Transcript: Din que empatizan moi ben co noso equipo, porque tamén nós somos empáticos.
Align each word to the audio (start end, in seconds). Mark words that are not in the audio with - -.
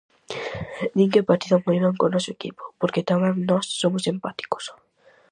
Din 0.95 1.09
que 1.13 1.21
empatizan 1.23 1.61
moi 1.65 1.77
ben 1.83 1.95
co 1.99 2.05
noso 2.13 2.29
equipo, 2.37 2.63
porque 2.79 3.07
tamén 3.09 3.35
nós 3.49 3.65
somos 3.81 4.03
empáticos. 4.13 4.63